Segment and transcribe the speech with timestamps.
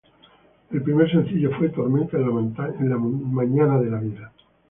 [0.71, 4.33] El primer sencillo fue "Tormenta en la mañana de la vida".